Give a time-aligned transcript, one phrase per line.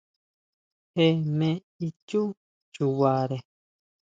[0.93, 1.49] Jee me
[1.87, 2.21] ichú
[2.73, 3.37] chubare.